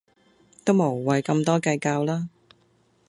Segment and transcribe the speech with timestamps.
[0.65, 2.27] 都無謂咁多計較啦